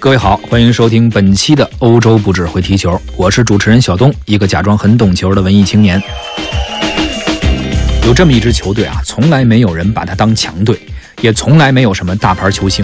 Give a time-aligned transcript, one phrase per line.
[0.00, 6.02] 各位好，欢迎收听本期的欧洲不只会踢球，我是主持人小东，一个假装很懂球的文艺青年。
[8.06, 10.80] 有这么一支球队啊，从来没有人把它当强队，
[11.20, 12.82] 也从来没有什么大牌球星。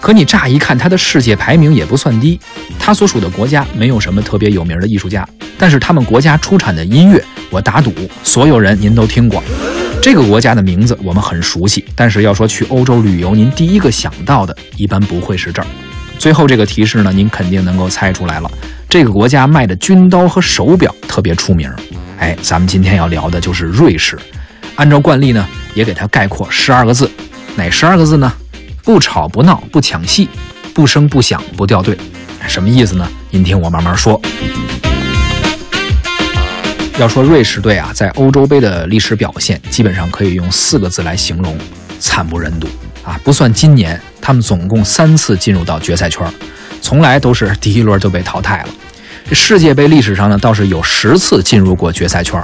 [0.00, 2.40] 可你乍一看，他的世界排名也不算低，
[2.76, 7.94] 他所属的国家没有什么特别有名的艺术家，但是他们国家出产的音乐，我打赌
[8.24, 9.40] 所有人您都听过。
[10.02, 15.68] 这个国家的名字我们很熟悉，但是要说去欧洲旅游，您第一个想到的一般不会是这儿。
[16.18, 18.50] 最后这个提示呢，您肯定能够猜出来了。
[18.88, 21.70] 这个国家卖的军刀和手表特别出名。
[22.18, 24.18] 哎，咱们今天要聊的就是瑞士。
[24.74, 27.10] 按照惯例呢，也给它概括十二个字。
[27.54, 28.32] 哪十二个字呢？
[28.82, 30.28] 不吵不闹不抢戏，
[30.74, 31.96] 不声不响不掉队。
[32.46, 33.08] 什么意思呢？
[33.30, 34.20] 您听我慢慢说。
[36.98, 41.56] 要说瑞士队啊，在欧洲杯的历史表现，基本上可以用四个字来形容：
[42.00, 42.66] 惨不忍睹
[43.08, 43.20] 啊！
[43.24, 43.98] 不算今年。
[44.20, 46.30] 他们总共三次进入到决赛圈，
[46.82, 48.68] 从来都是 第一轮就被淘汰了。
[49.26, 52.38] 这世界杯历史上呢，倒是有十次进入过决赛圈，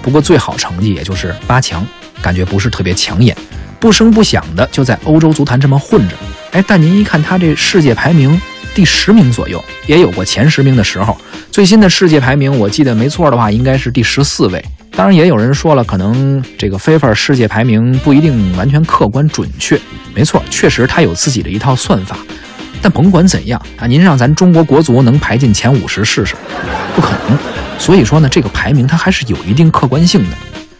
[0.00, 1.84] 不过最好成绩也就是八强，
[2.22, 3.36] 感觉不是特别抢眼，
[3.80, 6.14] 不声不响的就在欧洲足坛这么混着。
[6.52, 8.40] 哎，但您一看他这世界排名
[8.76, 11.18] 第十名左右，也有过前十名的时候。
[11.50, 14.64] 最新的世界排名，我记得没错的话，应该是第十四位。
[14.96, 19.78] 当然，也有人说了，可能这个 FIFA 世界排名不一定完全客观准确。
[20.14, 22.16] 没错，确实它有自己的一套算法。
[22.80, 26.36] 但甭管怎样啊，您让咱中国国足能排进前五十试试，
[26.94, 27.36] 不可能。
[27.78, 30.36] 所以说呢，这个排名它还是有一定客观性的。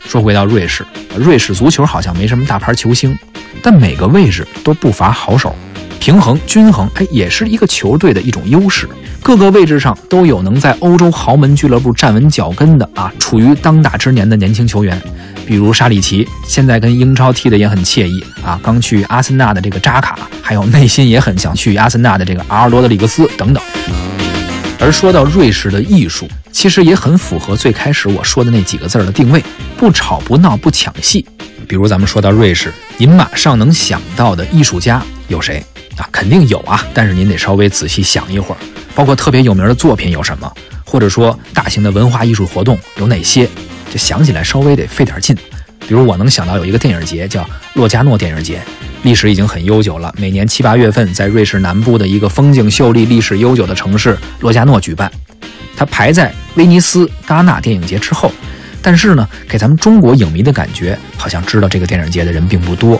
[0.06, 0.84] 说回到瑞士，
[1.16, 3.18] 瑞士足球好像没什么大牌球星，
[3.62, 5.56] 但每个位置都不乏好手，
[6.04, 8.86] 平衡均衡，哎，也是一个球队的一种优势。
[9.22, 15.00] 各个位置上都有能在欧洲豪门俱乐部站稳脚跟的啊，处于当打之年的年轻球员，
[15.46, 18.60] 比如沙里奇，现在跟英超踢得也很惬意啊。
[18.62, 23.64] 刚去阿森纳的这个扎卡，还有内心也很想去阿森纳的这个阿尔罗德里格斯等等。
[24.78, 29.42] 而说到瑞士的艺术，其实也很符合最开始我说的那几个字儿的定位：
[29.74, 31.24] 不吵不闹不抢戏。
[31.66, 35.64] 比如咱们说到瑞士，您马上能想到的艺术家有谁
[35.96, 36.08] 啊？
[36.12, 38.58] 肯定有啊，但是您得稍微仔细想一会儿。
[38.94, 40.52] 包括特别有名的作品有什么，
[40.84, 43.48] 或者说大型的文化艺术活动有哪些，
[43.92, 45.36] 这想起来稍微得费点劲。
[45.86, 47.44] 比如我能想到有一个电影节叫
[47.74, 48.62] 洛加诺电影节，
[49.02, 55.10] 历史已经很悠久了，每年七八月份在瑞士南部的一个风景秀丽、历史悠久的城市洛加诺举办。
[55.76, 58.30] 它排在威尼斯、戛纳电影节之后，
[58.80, 62.98] 但是呢，给咱们中国影迷的感觉，好像知道这个电影节的人并不多。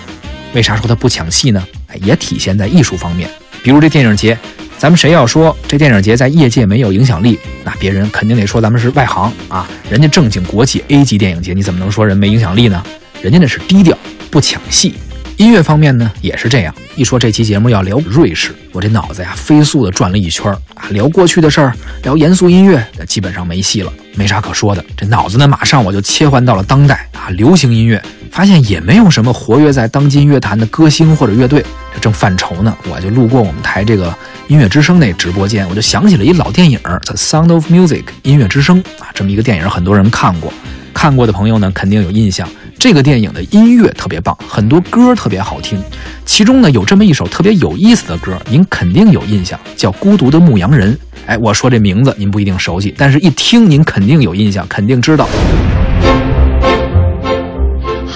[0.53, 1.65] 为啥说它不抢戏呢？
[2.03, 3.29] 也体现在艺术方面，
[3.63, 4.39] 比如这电影节。
[4.77, 9.67] 咱们谁要说这电影节在业界没有影响力，那别人肯定得说咱们是外行啊！
[9.89, 12.85] 人家正经国际 A 级电影节，你怎么能说人没影响力呢？
[13.23, 13.97] 人家那是低调
[14.31, 14.95] 不抢戏。
[15.37, 16.75] 音乐方面呢也是这样。
[16.97, 20.89] 一说这期节目要聊瑞士，我这脑子呀飞速的转了一圈啊！
[20.91, 21.73] 聊过去的事儿，
[22.03, 24.85] 聊严肃音乐，基本上没戏了，没啥可说的。
[24.97, 31.65] 这脑子呢马上我就切换到了当代啊，流行音乐，发现也没有什么活跃在当今乐坛的歌星或者乐队。
[32.01, 34.15] 正犯愁呢，我就路过我们台这个。
[34.47, 40.53] 音乐之声那直播间，我就想起了一老电影《The Sound of Music》音乐之声啊，这么一个电影，很多人看过，
[40.93, 42.47] 看过的朋友呢肯定有印象。
[42.79, 45.83] 这个电影的音乐特别棒，很多歌特别好听，
[46.27, 50.93] 其中呢有这么一首特别有意思的歌，您肯定有印象，叫《孤独的牧羊人》。
[51.25, 55.27] 哎，我说这名字您不一定熟悉，但是一听您肯定有印象，肯定知道。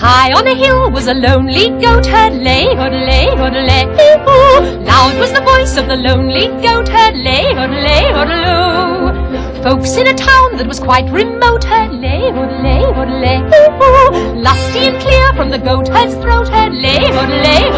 [0.09, 4.81] High on a hill was a lonely goat herd, lay, lay, lay, ooh.
[4.89, 10.15] Loud was the voice of the lonely goat herd, lay, lay, lay, Folks in a
[10.15, 12.87] town that was quite remote heard, lay, lay,
[13.21, 14.41] lay, ooh.
[14.41, 17.69] Lusty and clear from the goat herd's throat heard, lay, lay, lay,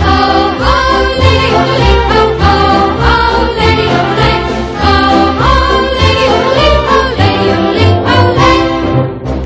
[0.00, 1.90] Oh, oh, lay, lay.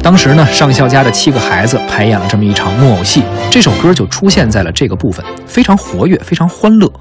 [0.05, 6.93] 当时呢，上校家的七个孩子排演了这么一场木偶戏，这首歌就出现在了这个部分，非常活跃，非常欢乐。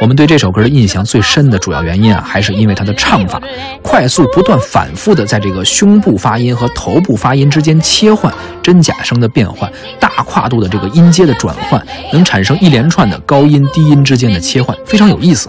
[0.00, 3.40] 我们对这首歌的印象最深的主要原因啊，还是因为它的唱法
[3.80, 11.80] 快速、不断、反复的在这个胸部发音和头部发音之间切换，真假声的变换，大跨度的这个音阶的转换，
[12.12, 15.48] 能产生一连串的高音低音之间的切换，非常有意思。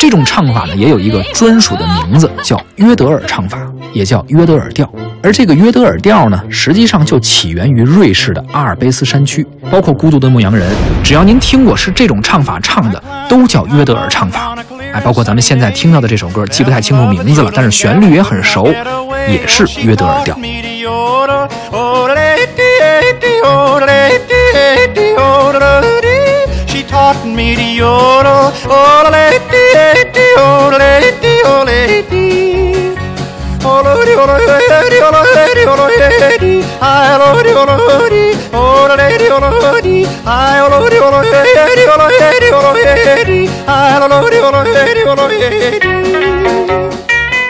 [0.00, 4.92] 这种唱法呢，也有一个专属的名字，叫约德尔唱法，也叫约德尔调。
[5.22, 10.68] 而这个约德尔调呢，实际上就起源于瑞士的阿尔卑斯山区，包括《孤独的牧羊人》，
[11.04, 14.56] 只要您听过是这种唱法唱的，都叫约德尔唱法。
[14.92, 18.66] 哎，包括咱们现在听到的这首歌，记不太清楚名字了，但是旋律也很熟，
[19.28, 20.36] 也是约德尔调。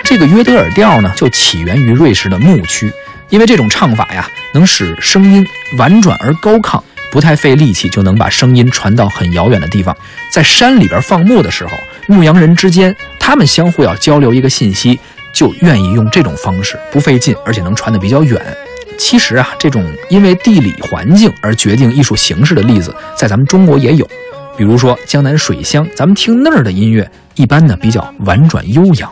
[0.05, 2.93] 这个约德尔调呢，就起源于瑞士的牧区，
[3.31, 5.47] 因为这种唱法呀，能使声音
[5.79, 6.81] 婉转而高亢，
[7.11, 9.97] 不太费力气就能把声音传到很遥远的地方。
[10.31, 11.73] 在山里边放牧的时候，
[12.07, 15.01] 牧羊人之间他们相互要交流一个信息，
[15.33, 18.41] 就愿意用这种方式，不费劲，而且能传得比较远。
[18.99, 24.07] 其实啊，这种因为地理环境而决定艺术形式的例子，在咱们中国也有，
[24.57, 29.11] 比如说江南水乡，咱们听那儿的音乐，一般呢比较婉转悠扬。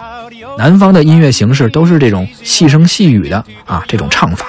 [0.58, 4.46] 南方的音乐形式都是这种细声细语的啊，这种唱法。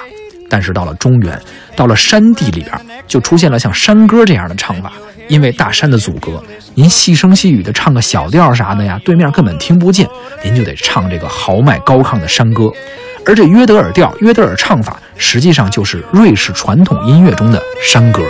[0.49, 1.39] 但是到了中原，
[1.77, 2.71] 到了山地里边，
[3.07, 4.91] 就出现了像山歌这样的唱法。
[5.31, 6.43] 因为大山的阻隔，
[6.75, 10.05] 您细声细语的唱个小调啥的呀，对面根本听不见，
[10.43, 12.69] 您就得唱这个豪迈高亢的山歌。
[13.25, 18.21] 而这约德尔调、约德尔唱法，实际上就是瑞士传统音乐中的山歌。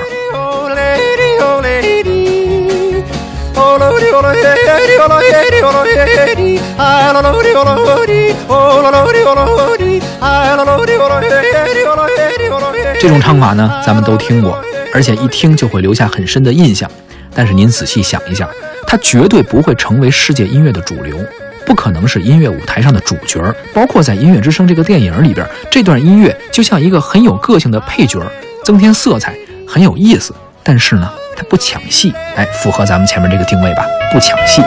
[13.00, 14.64] 这种唱法呢，咱们都听过，
[14.94, 16.90] 而且一听就会留下很深的印象。
[17.34, 18.48] 但是您仔细想一下，
[18.86, 21.18] 它绝对不会成为世界音乐的主流，
[21.66, 23.42] 不可能是音乐舞台上的主角。
[23.74, 28.22] 包括在《音乐之声》这个电影里边，这段音乐就像一个很有个性的配角，
[28.66, 29.34] 增添色彩，
[29.66, 30.34] 很有意思。
[30.62, 33.86] 但是呢，它不抢戏，哎，符合咱们前面这个定位吧？
[34.12, 34.62] 不抢戏。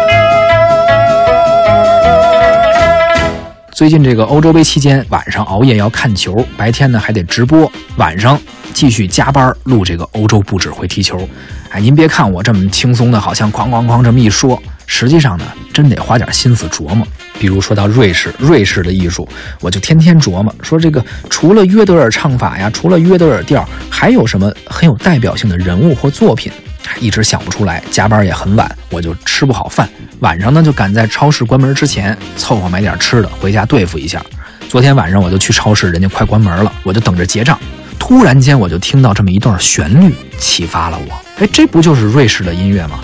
[3.72, 8.40] 最近这个欧洲杯期间，晚上熬夜要看球，白天呢还得直播，晚上
[8.74, 11.26] 继续加班录这个欧洲不只会踢球。
[11.70, 17.06] 哎，您别看我这么轻松的，好像哐哐哐这么一说，实际上呢，真得花点心思琢磨。
[17.38, 19.26] 比如说到瑞士，瑞士的艺术，
[19.60, 26.52] 我就天天琢磨，说这个除了约德尔唱法呀，除了约德尔调，还有什么很有代表性的人物或作品？
[27.00, 29.88] 一直想不出来，加班也很晚，我就吃不好饭。
[30.20, 34.22] 晚上呢，就赶在超市关门之前凑合买点吃的回家对付一下。
[34.68, 37.58] 昨天晚上我就去超市，人家快关门了，我就等着结账。
[37.98, 41.42] 突然间，我就听到这么一段旋律，启发了我。
[41.42, 43.00] 哎，这不就是瑞士的音乐吗？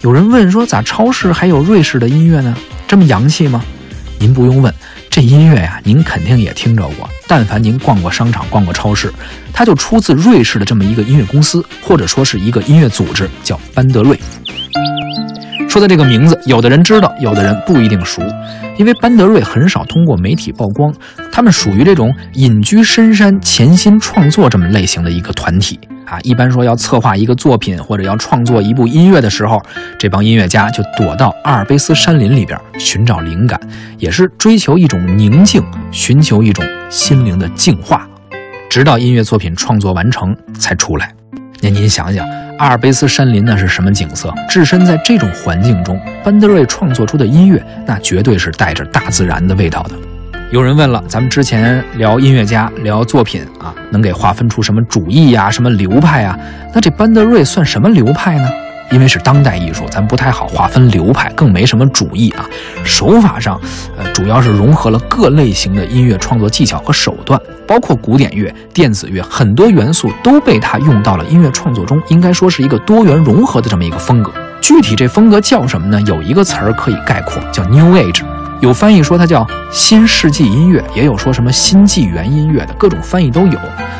[0.00, 2.56] 有人问说，咋超市还有瑞士的音乐呢？
[2.88, 3.64] 这么洋气吗？
[4.18, 4.72] 您不用问。
[5.08, 7.08] 这音乐呀，您肯定也听着过。
[7.28, 9.12] 但凡您逛过商场、逛过超市，
[9.52, 14.18] 它就出自瑞士的这么一个音乐公司，或者说是一个音乐组织，叫班德瑞。
[15.72, 18.20] 说的这个名字，有的人知道，有的人不一定熟，
[18.76, 20.94] 因为班德瑞很少通过媒体曝光。
[21.32, 25.80] 他们属于这种隐居深山、潜心创作这么类型的一个团体。
[26.04, 29.58] 啊，一般说要策划一个作品或者要创作一部音乐的时候，
[29.98, 33.58] 这帮音乐家就躲到阿尔卑斯山林里边寻找灵感，
[33.96, 38.06] 也是追求一种宁静，寻求一种心灵的净化，
[38.68, 41.14] 直到音乐作品创作完成才出来。
[41.64, 42.28] 那您想想，
[42.58, 44.34] 阿尔卑斯山林那是什么景色？
[44.48, 49.90] 置身在这种环境中，班德瑞创作出的音乐，那绝对是带着大自然的味道的。
[50.50, 56.36] 有人问了，咱们之前聊音乐家、聊作品啊，能给划分出什么主义呀、什么流派啊？
[56.74, 58.50] 那这班德瑞算什么流派呢？
[58.92, 62.46] 因为是当代艺术，咱不太好划分流派，更没什么主义啊。
[62.84, 63.60] 手法上，
[63.96, 72.00] 呃，主要是融合了各类型的音乐创作技巧和手段，包括古典乐、电子乐，很多元素都被他用到了音乐创作中。
[72.08, 74.30] 应该说是一个多元融合的这么一个风格。
[74.60, 76.00] 具体这风格叫什么呢？
[76.02, 78.22] 有一个词儿可以概括，叫 New Age。
[78.62, 83.58] 有翻译说它叫新世纪音乐，也有说什么新纪元音乐的，各种翻译都有。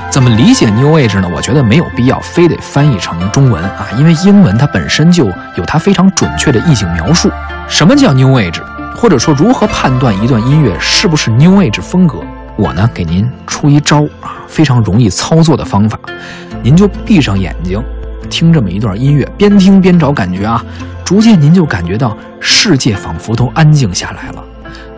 [0.09, 1.28] 怎么理解 New Age 呢？
[1.35, 5.26] 我觉得没有必要非得翻译成中文啊，因为英文它本身就
[5.57, 7.28] 有它非常准确的意境描述。
[7.69, 8.62] 什么叫 New Age？
[8.95, 12.21] 或者说如何判断一段音乐是不是 New Age 风格？
[12.54, 15.99] 我呢给您出一招啊，非常容易操作的方法，
[16.62, 17.83] 您就闭上眼睛，
[18.31, 20.64] 听这么一段音乐，边听边找感觉啊，
[21.04, 24.45] 逐渐您就感觉到世界仿佛都安静下来了。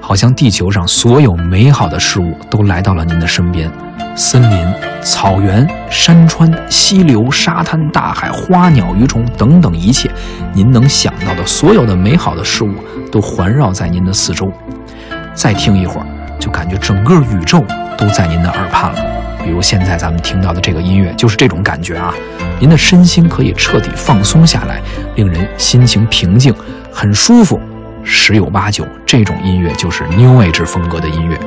[0.06, 3.70] 好像地球上所有美好的事物都来到了您的身边，
[4.14, 10.10] 森林、草原、山川、溪流、沙滩、大海、花鸟鱼虫等等一切，
[10.52, 12.74] 您能想到的所有的美好的事物
[13.10, 14.52] 都环绕在您的四周。
[15.32, 16.06] 再听一会儿，
[16.38, 17.64] 就感觉整个宇宙
[17.96, 18.98] 都在您的耳畔了。
[19.42, 22.12] 比如现在咱们听到的这个音乐，就是这种感觉啊！
[22.60, 24.82] 您的身心可以彻底放松下来，
[25.16, 26.54] 令人心情平静，
[26.92, 27.58] 很舒服。
[28.04, 31.38] 十有八九，这种音乐就是 New Age 风格的音乐。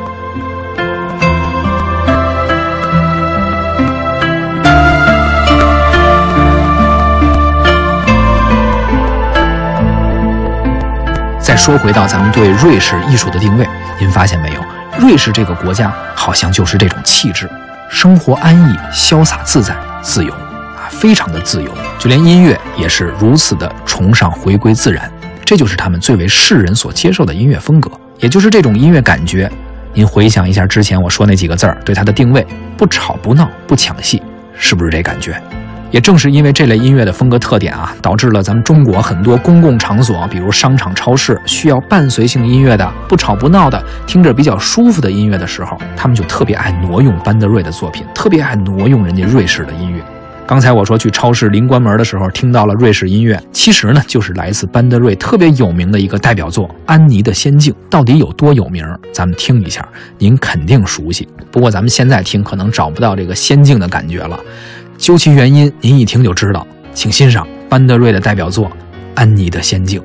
[11.40, 13.68] 再说回到咱们对瑞士艺术的定位，
[14.00, 14.62] 您发现没有？
[15.00, 17.50] 瑞士这个国家好像就是这种气质，
[17.90, 21.72] 生活安逸、潇洒自在、自由啊，非常的自由。
[21.98, 25.10] 就连音乐也是如此的崇尚回归自然，
[25.48, 27.90] 这就是他们最为世人所接受的音乐风格，
[28.20, 29.50] 也就是这种音乐感觉。
[29.94, 34.22] 您回想一下之前我说那几个字儿对它的定位：不吵不闹不抢戏，
[34.58, 35.42] 是不是这感觉？
[35.90, 50.04] 也正是因为这类音乐的风格特点啊，导致了咱们中国很多公共场所，比如商场、超市，需要伴随性音乐的、不吵不闹的、听着比较舒服的音乐的时候，他们就特别爱挪用班德瑞的作品，特别爱挪用人家瑞士的音乐。
[50.48, 57.74] 刚才我说去超市临关门的时候听到了瑞士音乐，其实呢就是来自班德瑞特别有名的一个代表作《安妮的仙境》。
[57.90, 58.82] 到底有多有名？
[59.12, 59.86] 咱们听一下，
[60.18, 61.28] 您肯定熟悉。
[61.52, 64.40] 不过咱们现在听可能找不到这个仙境的感觉了。
[64.98, 66.66] 究其原因，您一听就知道。
[66.94, 68.68] 请欣赏班德瑞的代表作
[69.16, 70.02] 《安妮的仙境》。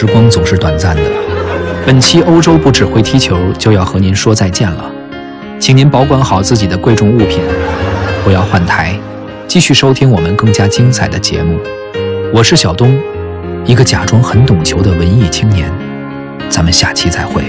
[0.00, 1.02] 时光总是短暂的。
[1.84, 4.88] 本期欧洲不只会踢球就要和您说再见了，
[5.58, 7.40] 请您保管好自己的贵重物品，
[8.22, 8.96] 不要换台，
[9.48, 11.58] 继续收听我们更加精彩的节目。
[12.32, 12.96] 我是小东，
[13.64, 15.68] 一个假装很懂球的文艺青年。
[16.48, 17.42] 咱们下期再会。